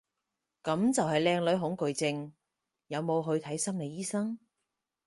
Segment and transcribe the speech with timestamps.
[0.63, 2.33] 噉就係靚女恐懼症，
[2.87, 4.39] 有冇去睇心理醫生？